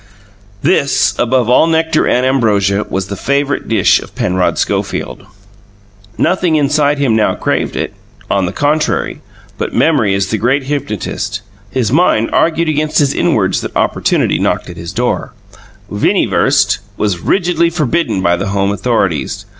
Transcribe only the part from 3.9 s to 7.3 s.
of Penrod Schofield. Nothing inside him